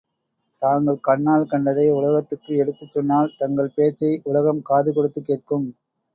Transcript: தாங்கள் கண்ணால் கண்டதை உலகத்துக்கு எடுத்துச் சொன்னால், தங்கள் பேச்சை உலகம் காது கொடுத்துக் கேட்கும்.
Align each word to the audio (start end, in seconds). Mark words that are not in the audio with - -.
தாங்கள் 0.61 0.97
கண்ணால் 0.99 1.45
கண்டதை 1.45 1.85
உலகத்துக்கு 1.89 2.55
எடுத்துச் 2.55 2.91
சொன்னால், 2.91 3.31
தங்கள் 3.37 3.71
பேச்சை 3.75 4.19
உலகம் 4.23 4.63
காது 4.63 4.93
கொடுத்துக் 4.93 5.25
கேட்கும். 5.25 5.69